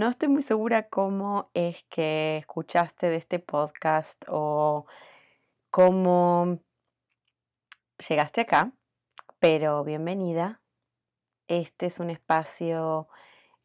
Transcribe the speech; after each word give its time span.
No 0.00 0.08
estoy 0.08 0.30
muy 0.30 0.40
segura 0.40 0.88
cómo 0.88 1.50
es 1.52 1.84
que 1.90 2.38
escuchaste 2.38 3.10
de 3.10 3.16
este 3.16 3.38
podcast 3.38 4.24
o 4.28 4.86
cómo 5.68 6.58
llegaste 8.08 8.40
acá, 8.40 8.72
pero 9.40 9.84
bienvenida. 9.84 10.62
Este 11.48 11.84
es 11.84 12.00
un 12.00 12.08
espacio 12.08 13.08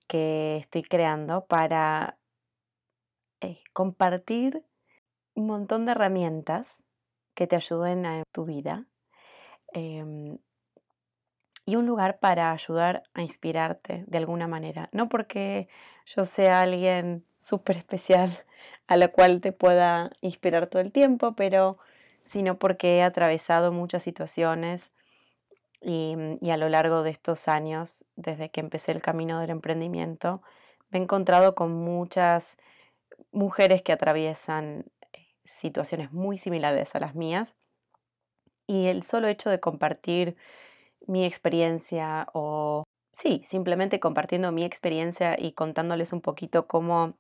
que 0.09 0.57
estoy 0.57 0.83
creando 0.83 1.45
para 1.45 2.19
eh, 3.39 3.63
compartir 3.71 4.65
un 5.35 5.47
montón 5.47 5.85
de 5.85 5.93
herramientas 5.93 6.83
que 7.33 7.47
te 7.47 7.55
ayuden 7.55 8.05
en 8.05 8.23
tu 8.33 8.43
vida 8.43 8.85
em, 9.69 10.37
y 11.65 11.75
un 11.75 11.85
lugar 11.85 12.19
para 12.19 12.51
ayudar 12.51 13.03
a 13.13 13.21
inspirarte 13.21 14.03
de 14.07 14.17
alguna 14.17 14.47
manera. 14.47 14.89
No 14.91 15.09
porque 15.09 15.67
yo 16.05 16.25
sea 16.25 16.61
alguien 16.61 17.25
súper 17.39 17.77
especial 17.77 18.43
a 18.87 18.97
la 18.97 19.07
cual 19.07 19.41
te 19.41 19.51
pueda 19.51 20.11
inspirar 20.21 20.67
todo 20.67 20.81
el 20.81 20.91
tiempo, 20.91 21.35
pero 21.35 21.77
sino 22.23 22.57
porque 22.57 22.97
he 22.97 23.03
atravesado 23.03 23.71
muchas 23.71 24.03
situaciones 24.03 24.91
y, 25.81 26.15
y, 26.41 26.49
a 26.49 26.57
lo 26.57 26.69
largo 26.69 27.03
de 27.03 27.11
estos 27.11 27.47
años, 27.47 28.05
desde 28.15 28.49
que 28.49 28.59
empecé 28.59 28.91
el 28.91 29.03
camino 29.03 29.39
del 29.39 29.51
emprendimiento, 29.51 30.41
me 30.89 30.97
he 30.97 31.01
encontrado 31.01 31.53
con 31.53 31.71
muchas 31.71 32.57
mujeres 33.31 33.83
que 33.83 33.91
atraviesan 33.91 34.85
eh, 35.13 35.27
situaciones 35.43 36.11
muy 36.11 36.37
similares 36.37 36.95
a 36.95 36.99
las 36.99 37.13
mías 37.13 37.55
y 38.67 38.87
el 38.87 39.03
solo 39.03 39.27
hecho 39.27 39.49
de 39.49 39.59
compartir 39.59 40.35
mi 41.07 41.25
experiencia 41.25 42.27
o 42.33 42.83
sí, 43.11 43.41
simplemente 43.45 43.99
compartiendo 43.99 44.51
mi 44.51 44.63
experiencia 44.65 45.35
y 45.39 45.53
contándoles 45.53 46.13
un 46.13 46.21
poquito 46.21 46.67
cómo, 46.67 47.17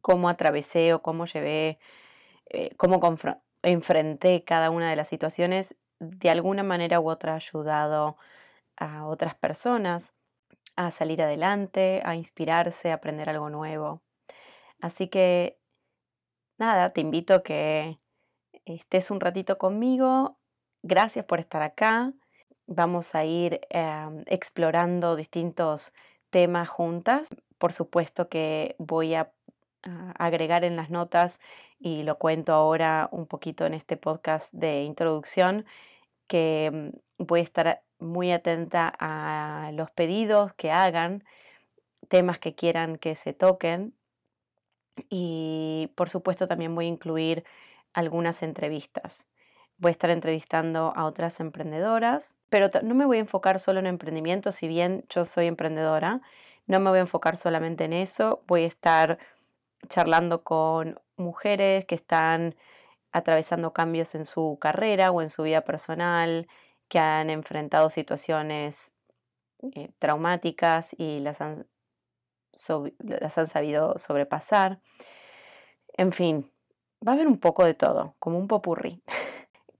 cómo 0.00 0.28
atravesé 0.28 0.94
o 0.94 1.02
cómo 1.02 1.26
llevé, 1.26 1.78
eh, 2.50 2.74
cómo 2.76 3.00
enfrenté 3.62 4.44
cada 4.44 4.70
una 4.70 4.90
de 4.90 4.96
las 4.96 5.08
situaciones, 5.08 5.76
de 5.98 6.30
alguna 6.30 6.62
manera 6.62 7.00
u 7.00 7.10
otra 7.10 7.32
ha 7.34 7.36
ayudado 7.36 8.16
a 8.76 9.06
otras 9.06 9.34
personas 9.34 10.14
a 10.76 10.90
salir 10.90 11.20
adelante, 11.22 12.00
a 12.04 12.14
inspirarse, 12.14 12.90
a 12.90 12.94
aprender 12.94 13.28
algo 13.28 13.50
nuevo. 13.50 14.02
Así 14.80 15.08
que, 15.08 15.58
nada, 16.58 16.92
te 16.92 17.02
invito 17.02 17.34
a 17.34 17.42
que 17.42 18.00
estés 18.64 19.10
un 19.10 19.20
ratito 19.20 19.58
conmigo. 19.58 20.38
Gracias 20.82 21.26
por 21.26 21.40
estar 21.40 21.62
acá. 21.62 22.14
Vamos 22.72 23.16
a 23.16 23.24
ir 23.24 23.60
em, 23.70 24.22
explorando 24.26 25.16
distintos 25.16 25.92
temas 26.30 26.68
juntas. 26.68 27.28
Por 27.58 27.72
supuesto 27.72 28.28
que 28.28 28.76
voy 28.78 29.14
a, 29.14 29.32
agregar 30.18 30.62
en 30.64 30.76
las 30.76 30.90
notas 30.90 31.40
y 31.80 32.04
lo 32.04 32.18
cuento 32.18 32.52
ahora 32.52 33.08
un 33.12 33.26
poquito 33.26 33.66
en 33.66 33.74
este 33.74 33.96
podcast 33.96 34.52
de 34.52 34.82
introducción 34.84 35.64
que 36.28 36.92
mm, 37.18 37.24
voy 37.24 37.40
a 37.40 37.42
estar 37.42 37.82
muy 37.98 38.30
atenta 38.30 38.92
a 39.00 39.72
los 39.72 39.90
pedidos 39.90 40.52
que 40.54 40.70
hagan, 40.70 41.24
temas 42.08 42.38
que 42.38 42.54
quieran 42.54 42.98
que 42.98 43.16
se 43.16 43.32
toquen 43.32 43.94
y 45.08 45.90
por 45.96 46.08
supuesto 46.08 46.46
también 46.46 46.74
voy 46.74 46.86
a 46.86 46.88
incluir 46.88 47.44
algunas 47.94 48.42
entrevistas. 48.44 49.26
Voy 49.80 49.88
a 49.88 49.92
estar 49.92 50.10
entrevistando 50.10 50.92
a 50.94 51.06
otras 51.06 51.40
emprendedoras, 51.40 52.34
pero 52.50 52.68
no 52.82 52.94
me 52.94 53.06
voy 53.06 53.16
a 53.16 53.20
enfocar 53.20 53.58
solo 53.58 53.80
en 53.80 53.86
emprendimiento, 53.86 54.52
si 54.52 54.68
bien 54.68 55.04
yo 55.08 55.24
soy 55.24 55.46
emprendedora, 55.46 56.20
no 56.66 56.80
me 56.80 56.90
voy 56.90 56.98
a 56.98 57.02
enfocar 57.02 57.38
solamente 57.38 57.84
en 57.84 57.94
eso, 57.94 58.42
voy 58.46 58.64
a 58.64 58.66
estar 58.66 59.18
charlando 59.88 60.44
con 60.44 61.00
mujeres 61.16 61.86
que 61.86 61.94
están 61.94 62.54
atravesando 63.10 63.72
cambios 63.72 64.14
en 64.14 64.26
su 64.26 64.58
carrera 64.60 65.10
o 65.12 65.22
en 65.22 65.30
su 65.30 65.44
vida 65.44 65.62
personal, 65.62 66.46
que 66.88 66.98
han 66.98 67.30
enfrentado 67.30 67.88
situaciones 67.88 68.92
eh, 69.62 69.90
traumáticas 69.98 70.94
y 70.98 71.20
las 71.20 71.40
han, 71.40 71.66
las 72.98 73.38
han 73.38 73.46
sabido 73.46 73.98
sobrepasar. 73.98 74.80
En 75.96 76.12
fin, 76.12 76.52
va 77.06 77.12
a 77.12 77.14
haber 77.14 77.26
un 77.26 77.38
poco 77.38 77.64
de 77.64 77.72
todo, 77.74 78.14
como 78.18 78.38
un 78.38 78.46
popurrí. 78.46 79.02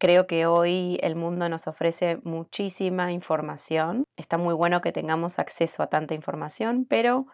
Creo 0.01 0.27
que 0.27 0.47
hoy 0.47 0.99
el 1.03 1.15
mundo 1.15 1.51
nos 1.51 1.67
ofrece 1.67 2.21
muchísima 2.25 3.13
información. 3.13 4.05
Está 4.17 4.39
muy 4.39 4.55
bueno 4.55 4.81
que 4.81 4.93
tengamos 4.93 5.39
acceso 5.39 5.83
a 5.83 5.89
tanta 5.89 6.15
información, 6.15 6.87
pero 6.89 7.27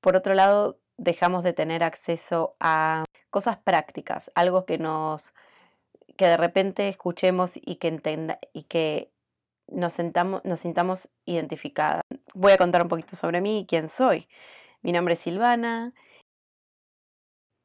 por 0.00 0.16
otro 0.16 0.32
lado 0.32 0.80
dejamos 0.96 1.44
de 1.44 1.52
tener 1.52 1.84
acceso 1.84 2.56
a 2.58 3.04
cosas 3.28 3.58
prácticas, 3.58 4.30
algo 4.34 4.64
que 4.64 4.78
nos 4.78 5.34
que 6.16 6.24
de 6.26 6.38
repente 6.38 6.88
escuchemos 6.88 7.58
y 7.62 7.76
que 7.76 7.88
entenda 7.88 8.38
y 8.54 8.62
que 8.64 9.12
nos, 9.68 9.92
sentamos, 9.92 10.42
nos 10.42 10.60
sintamos 10.60 11.10
identificadas. 11.26 12.02
Voy 12.32 12.52
a 12.52 12.56
contar 12.56 12.82
un 12.82 12.88
poquito 12.88 13.14
sobre 13.14 13.42
mí 13.42 13.60
y 13.60 13.66
quién 13.66 13.88
soy. 13.88 14.26
Mi 14.80 14.92
nombre 14.92 15.14
es 15.14 15.20
Silvana 15.20 15.92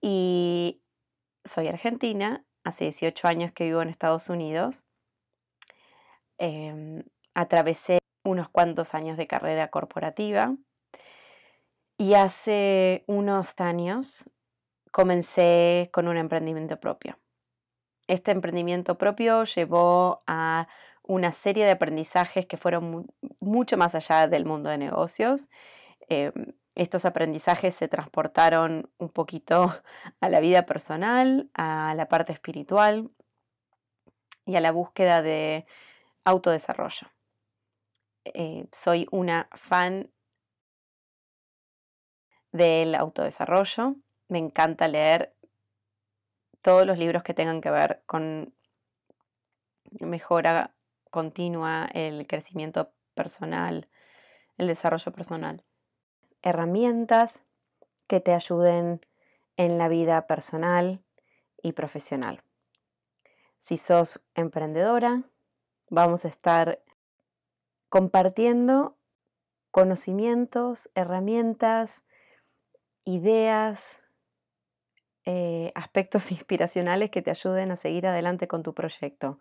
y 0.02 0.82
soy 1.46 1.68
argentina, 1.70 2.44
hace 2.66 2.86
18 2.86 3.28
años 3.28 3.52
que 3.54 3.64
vivo 3.64 3.82
en 3.82 3.90
Estados 3.90 4.30
Unidos. 4.30 4.88
Em, 6.38 7.04
atravesé 7.34 8.00
unos 8.26 8.50
cuantos 8.50 8.94
años 8.94 9.16
de 9.18 9.28
carrera 9.28 9.70
corporativa 9.70 10.56
y 11.98 12.16
hace 12.16 13.06
unos 13.08 13.60
años 13.62 14.30
comencé 14.92 15.90
con 15.94 16.08
un 16.08 16.18
emprendimiento 16.18 16.80
propio. 16.80 17.18
Este 18.08 18.32
emprendimiento 18.32 18.98
propio 18.98 19.44
llevó 19.44 20.24
a 20.28 20.68
una 21.04 21.32
serie 21.32 21.66
de 21.66 21.72
aprendizajes 21.72 22.46
que 22.46 22.58
fueron 22.58 23.08
mucho 23.40 23.78
más 23.78 23.96
allá 23.96 24.28
del 24.28 24.46
mundo 24.46 24.70
de 24.70 24.78
negocios. 24.78 25.50
Em, 26.08 26.54
estos 26.76 27.06
aprendizajes 27.06 27.74
se 27.76 27.88
transportaron 27.88 28.92
un 28.98 29.10
poquito 29.10 29.74
a 30.22 30.30
la 30.30 30.40
vida 30.40 30.66
personal, 30.66 31.50
a 31.54 31.94
la 31.96 32.08
parte 32.08 32.34
espiritual 32.34 33.10
y 34.46 34.56
a 34.56 34.62
la 34.62 34.72
búsqueda 34.72 35.22
de 35.22 35.66
autodesarrollo. 36.26 37.08
Eh, 38.26 38.68
soy 38.72 39.08
una 39.12 39.50
fan 39.54 40.12
del 42.52 42.96
autodesarrollo. 42.96 43.96
Me 44.28 44.40
encanta 44.40 44.88
leer 44.88 45.36
todos 46.62 46.86
los 46.86 46.98
libros 46.98 47.24
que 47.24 47.34
tengan 47.34 47.62
que 47.62 47.70
ver 47.70 48.04
con 48.06 48.54
mejora 50.00 50.76
continua, 51.12 51.88
el 51.94 52.28
crecimiento 52.28 52.92
personal, 53.14 53.88
el 54.58 54.68
desarrollo 54.68 55.12
personal 55.12 55.64
herramientas 56.46 57.44
que 58.08 58.22
te 58.22 58.34
ayuden 58.34 59.06
en 59.58 59.78
la 59.78 59.90
vida 59.90 60.28
personal 60.28 61.04
y 61.62 61.74
profesional. 61.74 62.42
Si 63.60 63.78
sos 63.78 64.22
emprendedora, 64.36 65.24
vamos 65.90 66.24
a 66.24 66.28
estar 66.28 66.82
compartiendo 67.90 68.96
conocimientos, 69.72 70.90
herramientas, 70.94 72.04
ideas, 73.06 74.02
eh, 75.26 75.72
aspectos 75.74 76.32
inspiracionales 76.32 77.10
que 77.10 77.22
te 77.22 77.32
ayuden 77.32 77.72
a 77.72 77.76
seguir 77.76 78.06
adelante 78.06 78.48
con 78.48 78.62
tu 78.62 78.74
proyecto. 78.74 79.40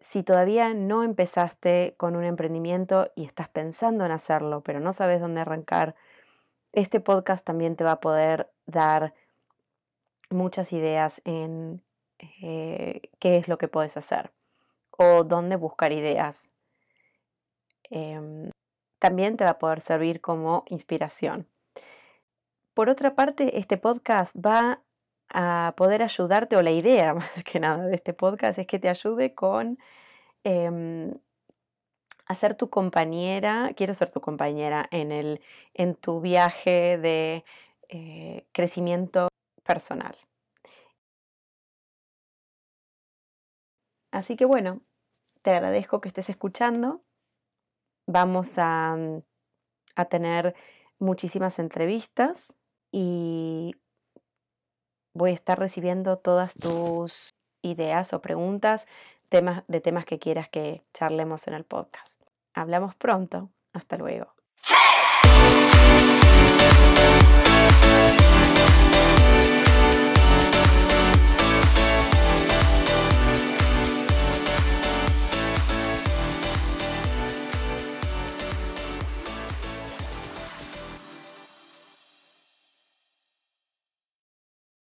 Si 0.00 0.22
todavía 0.22 0.74
no 0.74 1.04
empezaste 1.04 1.94
con 1.96 2.16
un 2.16 2.24
emprendimiento 2.24 3.12
y 3.14 3.24
estás 3.24 3.48
pensando 3.48 4.04
en 4.04 4.10
hacerlo, 4.10 4.62
pero 4.62 4.80
no 4.80 4.92
sabes 4.92 5.20
dónde 5.20 5.40
arrancar, 5.40 5.94
este 6.72 7.00
podcast 7.00 7.44
también 7.44 7.76
te 7.76 7.84
va 7.84 7.92
a 7.92 8.00
poder 8.00 8.50
dar 8.66 9.14
muchas 10.30 10.72
ideas 10.72 11.20
en 11.24 11.82
eh, 12.18 13.02
qué 13.18 13.36
es 13.36 13.48
lo 13.48 13.58
que 13.58 13.68
puedes 13.68 13.96
hacer 13.96 14.32
o 14.90 15.24
dónde 15.24 15.56
buscar 15.56 15.92
ideas. 15.92 16.50
Em, 17.90 18.50
también 18.98 19.36
te 19.36 19.44
va 19.44 19.50
a 19.50 19.58
poder 19.58 19.80
servir 19.80 20.20
como 20.20 20.64
inspiración. 20.68 21.46
Por 22.74 22.88
otra 22.88 23.14
parte, 23.14 23.58
este 23.58 23.76
podcast 23.76 24.34
va 24.36 24.82
a 25.28 25.74
poder 25.76 26.02
ayudarte, 26.02 26.56
o 26.56 26.62
la 26.62 26.70
idea 26.70 27.14
más 27.14 27.44
que 27.44 27.60
nada 27.60 27.84
de 27.86 27.94
este 27.94 28.14
podcast 28.14 28.58
es 28.58 28.66
que 28.66 28.78
te 28.78 28.88
ayude 28.88 29.34
con 29.34 29.78
eh, 30.44 31.12
ser 32.34 32.54
tu 32.56 32.70
compañera, 32.70 33.72
quiero 33.76 33.94
ser 33.94 34.10
tu 34.10 34.20
compañera 34.20 34.88
en, 34.90 35.12
el, 35.12 35.40
en 35.74 35.94
tu 35.94 36.20
viaje 36.20 36.98
de 36.98 37.44
eh, 37.88 38.46
crecimiento 38.52 39.28
personal. 39.64 40.16
Así 44.10 44.36
que 44.36 44.44
bueno, 44.44 44.80
te 45.42 45.50
agradezco 45.50 46.00
que 46.00 46.08
estés 46.08 46.28
escuchando. 46.30 47.02
Vamos 48.06 48.58
a, 48.58 48.96
a 49.96 50.04
tener 50.06 50.54
muchísimas 50.98 51.58
entrevistas 51.58 52.54
y 52.90 53.74
voy 55.14 55.30
a 55.30 55.34
estar 55.34 55.58
recibiendo 55.58 56.18
todas 56.18 56.54
tus 56.54 57.34
ideas 57.62 58.12
o 58.12 58.20
preguntas 58.20 58.88
temas, 59.32 59.64
de 59.66 59.80
temas 59.80 60.04
que 60.04 60.18
quieras 60.18 60.50
que 60.50 60.82
charlemos 60.92 61.48
en 61.48 61.54
el 61.54 61.64
podcast. 61.64 62.22
Hablamos 62.52 62.94
pronto. 62.94 63.48
Hasta 63.72 63.96
luego. 63.96 64.34